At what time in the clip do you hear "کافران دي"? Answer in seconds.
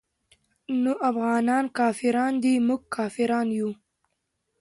1.79-2.53